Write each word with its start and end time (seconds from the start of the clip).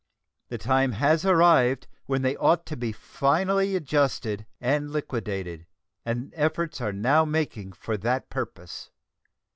The 0.47 0.57
time 0.57 0.93
has 0.93 1.27
arrived 1.27 1.85
when 2.07 2.23
they 2.23 2.35
ought 2.37 2.65
to 2.65 2.75
be 2.75 2.91
finally 2.91 3.75
adjusted 3.75 4.47
and 4.59 4.89
liquidated, 4.89 5.67
and 6.03 6.33
efforts 6.35 6.81
are 6.81 6.91
now 6.91 7.23
making 7.23 7.73
for 7.73 7.97
that 7.97 8.27
purpose. 8.31 8.89